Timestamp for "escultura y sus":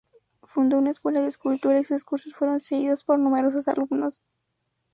1.27-2.03